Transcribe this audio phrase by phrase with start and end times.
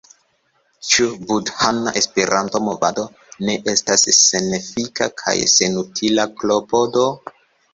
[0.91, 3.05] Ĉu budhana Esperanto-movado
[3.49, 7.07] ne estas senefika kaj senutila klopodo?